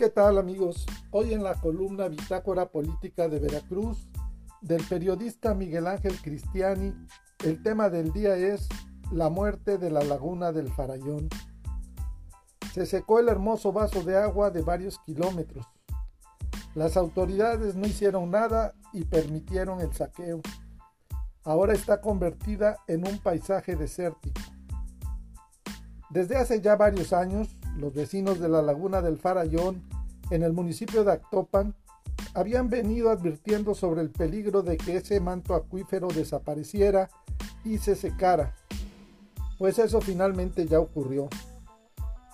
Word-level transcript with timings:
¿Qué 0.00 0.08
tal 0.08 0.38
amigos? 0.38 0.86
Hoy 1.10 1.34
en 1.34 1.42
la 1.42 1.60
columna 1.60 2.08
Bitácora 2.08 2.70
Política 2.70 3.28
de 3.28 3.38
Veracruz 3.38 4.08
del 4.62 4.82
periodista 4.84 5.52
Miguel 5.52 5.86
Ángel 5.86 6.16
Cristiani, 6.22 6.94
el 7.44 7.62
tema 7.62 7.90
del 7.90 8.10
día 8.10 8.34
es 8.34 8.66
la 9.12 9.28
muerte 9.28 9.76
de 9.76 9.90
la 9.90 10.02
laguna 10.02 10.52
del 10.52 10.72
Farallón. 10.72 11.28
Se 12.72 12.86
secó 12.86 13.20
el 13.20 13.28
hermoso 13.28 13.74
vaso 13.74 14.02
de 14.02 14.16
agua 14.16 14.50
de 14.50 14.62
varios 14.62 14.98
kilómetros. 15.00 15.66
Las 16.74 16.96
autoridades 16.96 17.74
no 17.74 17.86
hicieron 17.86 18.30
nada 18.30 18.72
y 18.94 19.04
permitieron 19.04 19.82
el 19.82 19.92
saqueo. 19.92 20.40
Ahora 21.44 21.74
está 21.74 22.00
convertida 22.00 22.78
en 22.86 23.06
un 23.06 23.18
paisaje 23.18 23.76
desértico. 23.76 24.40
Desde 26.08 26.38
hace 26.38 26.62
ya 26.62 26.76
varios 26.76 27.12
años, 27.12 27.59
los 27.80 27.94
vecinos 27.94 28.38
de 28.38 28.48
la 28.48 28.62
laguna 28.62 29.02
del 29.02 29.18
Farallón, 29.18 29.82
en 30.30 30.42
el 30.42 30.52
municipio 30.52 31.02
de 31.02 31.12
Actopan, 31.12 31.74
habían 32.34 32.68
venido 32.68 33.10
advirtiendo 33.10 33.74
sobre 33.74 34.02
el 34.02 34.10
peligro 34.10 34.62
de 34.62 34.76
que 34.76 34.96
ese 34.96 35.20
manto 35.20 35.54
acuífero 35.54 36.08
desapareciera 36.08 37.10
y 37.64 37.78
se 37.78 37.96
secara, 37.96 38.54
pues 39.58 39.78
eso 39.78 40.00
finalmente 40.00 40.66
ya 40.66 40.80
ocurrió. 40.80 41.28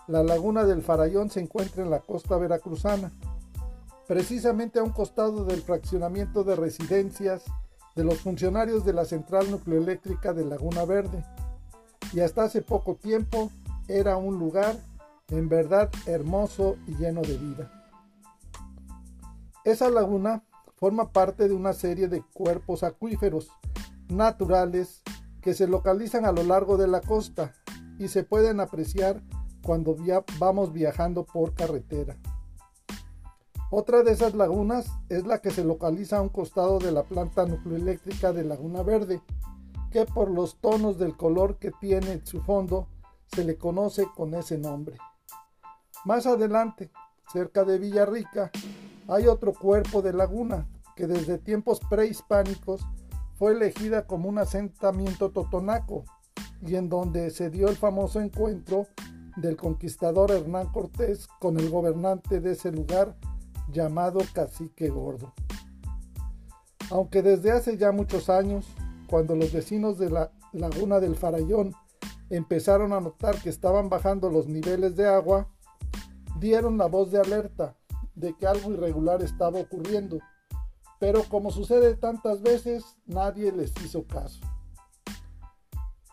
La 0.07 0.23
laguna 0.23 0.65
del 0.65 0.83
Farallón 0.83 1.31
se 1.31 1.41
encuentra 1.41 1.83
en 1.83 1.91
la 1.91 2.01
costa 2.01 2.37
veracruzana, 2.37 3.13
precisamente 4.07 4.79
a 4.79 4.85
un 4.85 4.91
costado 4.91 5.45
del 5.45 5.63
fraccionamiento 5.63 6.45
de 6.45 6.55
residencias 6.57 7.45
de 7.97 8.05
los 8.05 8.19
funcionarios 8.19 8.85
de 8.85 8.93
la 8.93 9.05
central 9.05 9.51
nucleoeléctrica 9.51 10.33
de 10.33 10.45
Laguna 10.45 10.85
Verde, 10.85 11.25
y 12.13 12.21
hasta 12.21 12.45
hace 12.45 12.63
poco 12.63 12.95
tiempo 12.95 13.51
era 13.89 14.17
un 14.17 14.39
lugar 14.39 14.77
en 15.31 15.49
verdad 15.49 15.91
hermoso 16.07 16.77
y 16.87 16.95
lleno 16.95 17.23
de 17.23 17.37
vida. 17.37 17.73
Esa 19.65 19.91
laguna 19.91 20.45
forma 20.77 21.11
parte 21.11 21.49
de 21.49 21.55
una 21.55 21.73
serie 21.73 22.09
de 22.09 22.23
cuerpos 22.23 22.83
acuíferos 22.83 23.51
naturales 24.09 25.03
que 25.41 25.55
se 25.55 25.67
localizan 25.67 26.25
a 26.25 26.33
lo 26.33 26.45
largo 26.45 26.77
de 26.77 26.87
la 26.87 27.01
costa 27.01 27.53
y 27.99 28.09
se 28.09 28.23
pueden 28.23 28.61
apreciar 28.61 29.23
cuando 29.63 29.97
vamos 30.39 30.73
viajando 30.73 31.25
por 31.25 31.55
carretera. 31.55 32.17
Otra 33.71 34.05
de 34.05 34.13
esas 34.13 34.35
lagunas 34.35 34.87
es 35.09 35.27
la 35.27 35.41
que 35.41 35.51
se 35.51 35.65
localiza 35.65 36.19
a 36.19 36.23
un 36.23 36.29
costado 36.29 36.79
de 36.79 36.93
la 36.93 37.03
planta 37.03 37.47
nucleoeléctrica 37.47 38.33
de 38.33 38.45
Laguna 38.45 38.85
Verde, 38.85 39.21
que 39.91 40.05
por 40.05 40.31
los 40.31 40.61
tonos 40.61 40.99
del 40.99 41.17
color 41.17 41.59
que 41.59 41.73
tiene 41.81 42.21
su 42.25 42.41
fondo 42.43 42.87
se 43.27 43.43
le 43.43 43.57
conoce 43.57 44.07
con 44.15 44.35
ese 44.35 44.57
nombre. 44.57 44.99
Más 46.07 46.25
adelante, 46.25 46.89
cerca 47.33 47.65
de 47.65 47.81
Villarrica, 47.81 48.53
hay 49.09 49.27
otro 49.27 49.53
cuerpo 49.53 50.03
de 50.03 50.13
laguna 50.13 50.69
que 50.95 51.09
desde 51.09 51.37
tiempos 51.37 51.81
prehispánicos 51.91 52.81
fue 53.35 53.55
elegida 53.55 54.07
como 54.07 54.29
un 54.29 54.39
asentamiento 54.39 55.33
totonaco 55.33 56.05
y 56.65 56.77
en 56.77 56.89
donde 56.89 57.31
se 57.31 57.51
dio 57.51 57.69
el 57.69 57.75
famoso 57.75 58.21
encuentro 58.21 58.87
del 59.37 59.57
conquistador 59.57 60.31
Hernán 60.31 60.69
Cortés 60.69 61.27
con 61.41 61.59
el 61.59 61.71
gobernante 61.71 62.39
de 62.39 62.53
ese 62.53 62.71
lugar 62.71 63.17
llamado 63.73 64.21
Cacique 64.33 64.89
Gordo. 64.89 65.35
Aunque 66.93 67.21
desde 67.21 67.51
hace 67.51 67.79
ya 67.79 67.91
muchos 67.91 68.31
años, 68.31 68.65
cuando 69.09 69.35
los 69.35 69.53
vecinos 69.53 69.99
de 69.99 70.11
la 70.11 70.31
laguna 70.53 71.01
del 71.01 71.17
Farallón 71.17 71.75
empezaron 72.31 72.93
a 72.93 73.01
notar 73.01 73.43
que 73.43 73.49
estaban 73.49 73.89
bajando 73.89 74.31
los 74.31 74.47
niveles 74.47 74.95
de 74.95 75.09
agua, 75.09 75.49
dieron 76.39 76.79
la 76.79 76.87
voz 76.87 77.11
de 77.11 77.21
alerta 77.21 77.77
de 78.15 78.35
que 78.35 78.47
algo 78.47 78.73
irregular 78.73 79.23
estaba 79.23 79.61
ocurriendo, 79.61 80.19
pero 80.99 81.23
como 81.25 81.51
sucede 81.51 81.95
tantas 81.95 82.43
veces, 82.43 82.85
nadie 83.07 83.53
les 83.53 83.73
hizo 83.85 84.05
caso. 84.07 84.41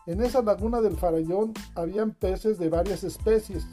En 0.06 0.22
esa 0.22 0.42
laguna 0.42 0.82
del 0.82 0.96
Farallón 0.96 1.54
habían 1.74 2.12
peces 2.12 2.58
de 2.58 2.68
varias 2.68 3.04
especies, 3.04 3.64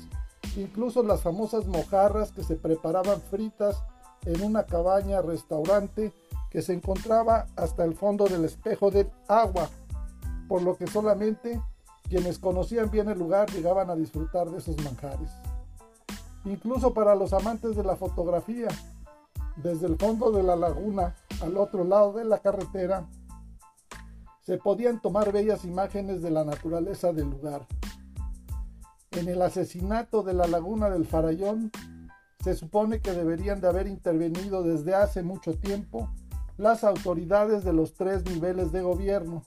incluso 0.55 1.03
las 1.03 1.21
famosas 1.21 1.67
mojarras 1.67 2.31
que 2.31 2.43
se 2.43 2.55
preparaban 2.55 3.21
fritas 3.21 3.83
en 4.25 4.41
una 4.41 4.65
cabaña 4.65 5.21
restaurante 5.21 6.13
que 6.49 6.61
se 6.61 6.73
encontraba 6.73 7.47
hasta 7.57 7.83
el 7.83 7.95
fondo 7.95 8.25
del 8.25 8.45
espejo 8.45 8.91
del 8.91 9.09
agua, 9.27 9.69
por 10.47 10.61
lo 10.61 10.77
que 10.77 10.87
solamente 10.87 11.61
quienes 12.07 12.39
conocían 12.39 12.89
bien 12.89 13.09
el 13.09 13.19
lugar 13.19 13.49
llegaban 13.51 13.89
a 13.89 13.95
disfrutar 13.95 14.49
de 14.49 14.57
esos 14.57 14.77
manjares. 14.83 15.31
Incluso 16.45 16.93
para 16.93 17.15
los 17.15 17.33
amantes 17.33 17.75
de 17.75 17.83
la 17.83 17.95
fotografía, 17.95 18.67
desde 19.57 19.87
el 19.87 19.97
fondo 19.97 20.31
de 20.31 20.43
la 20.43 20.55
laguna 20.55 21.15
al 21.41 21.57
otro 21.57 21.83
lado 21.83 22.13
de 22.13 22.25
la 22.25 22.39
carretera, 22.39 23.07
se 24.41 24.57
podían 24.57 25.01
tomar 25.01 25.31
bellas 25.31 25.65
imágenes 25.65 26.21
de 26.21 26.31
la 26.31 26.43
naturaleza 26.43 27.13
del 27.13 27.29
lugar. 27.29 27.67
En 29.11 29.27
el 29.27 29.41
asesinato 29.41 30.23
de 30.23 30.33
la 30.33 30.47
laguna 30.47 30.89
del 30.89 31.05
Farallón, 31.05 31.71
se 32.43 32.55
supone 32.55 33.01
que 33.01 33.11
deberían 33.11 33.61
de 33.61 33.67
haber 33.67 33.85
intervenido 33.85 34.63
desde 34.63 34.95
hace 34.95 35.21
mucho 35.21 35.57
tiempo 35.59 36.09
las 36.57 36.83
autoridades 36.83 37.63
de 37.63 37.73
los 37.73 37.93
tres 37.93 38.25
niveles 38.25 38.71
de 38.71 38.81
gobierno, 38.81 39.43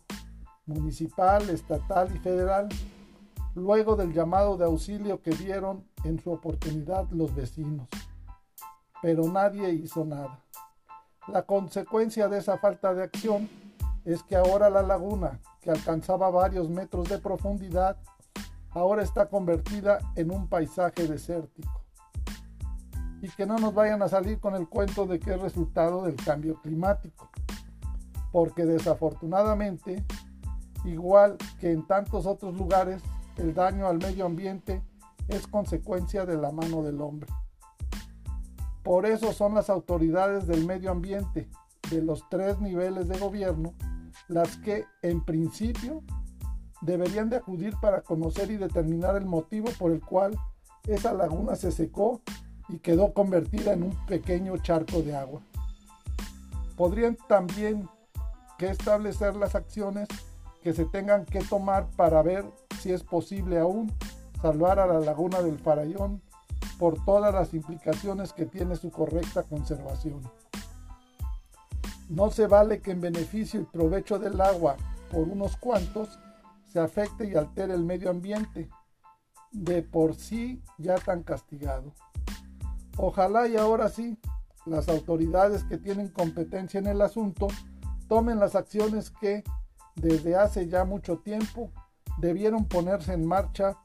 municipal, 0.67 1.49
estatal 1.51 2.15
y 2.15 2.19
federal, 2.19 2.69
luego 3.55 3.97
del 3.97 4.13
llamado 4.13 4.57
de 4.57 4.65
auxilio 4.65 5.21
que 5.23 5.31
dieron 5.33 5.85
en 6.05 6.21
su 6.21 6.31
oportunidad 6.31 7.09
los 7.11 7.35
vecinos. 7.35 7.89
Pero 9.03 9.25
nadie 9.25 9.71
hizo 9.71 10.05
nada. 10.05 10.41
La 11.29 11.43
consecuencia 11.43 12.29
de 12.29 12.39
esa 12.39 12.59
falta 12.59 12.95
de 12.95 13.03
acción 13.03 13.49
es 14.05 14.23
que 14.23 14.37
ahora 14.37 14.71
la 14.71 14.83
laguna, 14.83 15.41
que 15.61 15.71
alcanzaba 15.71 16.31
varios 16.31 16.69
metros 16.69 17.09
de 17.09 17.19
profundidad, 17.19 17.97
ahora 18.71 19.03
está 19.03 19.29
convertida 19.29 19.99
en 20.17 20.31
un 20.31 20.49
paisaje 20.49 21.07
desértico. 21.09 21.83
Y 23.23 23.29
que 23.31 23.47
no 23.47 23.57
nos 23.57 23.73
vayan 23.73 24.03
a 24.03 24.09
salir 24.09 24.39
con 24.39 24.55
el 24.55 24.69
cuento 24.69 25.07
de 25.07 25.19
que 25.19 25.33
es 25.33 25.41
resultado 25.41 26.03
del 26.03 26.17
cambio 26.17 26.61
climático, 26.61 27.31
porque 28.31 28.67
desafortunadamente 28.67 30.05
Igual 30.85 31.39
que 31.59 31.73
en 31.73 31.87
tantos 31.87 32.27
otros 32.27 32.55
lugares, 32.57 33.03
el 33.39 33.55
daño 33.55 33.89
al 33.89 33.99
medio 33.99 34.27
ambiente 34.27 34.83
es 35.29 35.47
consecuencia 35.47 36.27
de 36.27 36.37
la 36.37 36.53
mano 36.53 36.83
del 36.83 37.01
hombre. 37.01 37.29
Por 38.83 39.07
eso 39.07 39.33
son 39.33 39.55
las 39.55 39.71
autoridades 39.71 40.47
del 40.47 40.67
medio 40.67 40.91
ambiente 40.91 41.49
de 41.91 42.03
los 42.03 42.29
tres 42.29 42.61
niveles 42.61 43.09
de 43.09 43.19
gobierno 43.19 43.75
las 44.29 44.57
que 44.59 44.85
en 45.03 45.25
principio 45.25 46.03
deberían 46.81 47.31
de 47.31 47.37
acudir 47.37 47.75
para 47.81 48.03
conocer 48.03 48.51
y 48.51 48.57
determinar 48.57 49.17
el 49.17 49.27
motivo 49.27 49.69
por 49.79 49.93
el 49.93 50.01
cual 50.01 50.39
esa 50.87 51.13
laguna 51.15 51.57
se 51.57 51.73
secó 51.73 52.21
y 52.69 52.79
quedó 52.79 53.13
convertida 53.13 53.73
en 53.73 53.85
un 53.85 54.07
pequeño 54.07 54.57
charco 54.59 55.03
de 55.03 55.17
agua. 55.17 55.41
Podrían 56.77 57.17
también 57.29 57.89
que 58.59 58.69
establecer 58.69 59.37
las 59.37 59.55
acciones 59.55 60.09
que 60.63 60.73
se 60.73 60.85
tengan 60.87 61.25
que 61.25 61.41
tomar 61.41 61.89
para 61.97 62.23
ver 62.23 62.45
si 62.81 62.93
es 62.93 63.03
posible 63.03 63.59
aún 63.59 63.93
salvar 64.45 64.79
a 64.79 64.87
la 64.87 65.01
laguna 65.01 65.41
del 65.41 65.59
Farallón 65.59 66.21
por 66.79 67.03
todas 67.07 67.33
las 67.33 67.55
implicaciones 67.55 68.35
que 68.35 68.45
tiene 68.45 68.77
su 68.77 68.91
correcta 68.91 69.43
conservación. 69.43 70.21
No 72.11 72.31
se 72.31 72.47
vale 72.47 72.83
que 72.83 72.91
en 72.91 73.01
beneficio 73.01 73.63
y 73.63 73.65
provecho 73.65 74.19
del 74.19 74.39
agua 74.39 74.77
por 75.11 75.23
unos 75.29 75.57
cuantos 75.57 76.19
se 76.71 76.79
afecte 76.79 77.27
y 77.27 77.35
altere 77.35 77.73
el 77.73 77.85
medio 77.85 78.11
ambiente, 78.11 78.69
de 79.51 79.83
por 79.83 80.15
sí 80.15 80.63
ya 80.77 80.97
tan 80.97 81.23
castigado. 81.23 81.95
Ojalá 82.99 83.49
y 83.49 83.57
ahora 83.57 83.89
sí 83.89 84.19
las 84.67 84.91
autoridades 84.91 85.65
que 85.65 85.79
tienen 85.79 86.09
competencia 86.09 86.81
en 86.81 86.89
el 86.89 87.01
asunto 87.01 87.49
tomen 88.09 88.39
las 88.39 88.57
acciones 88.57 89.11
que 89.11 89.43
desde 89.95 90.37
hace 90.37 90.69
ya 90.69 90.85
mucho 90.85 91.21
tiempo 91.21 91.71
debieron 92.19 92.67
ponerse 92.67 93.15
en 93.15 93.25
marcha 93.25 93.79